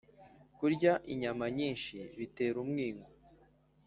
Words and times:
kurya 0.57 0.93
inyama 1.13 1.45
nyinshi 1.57 1.95
bitera 2.17 2.57
umwingo 2.63 3.07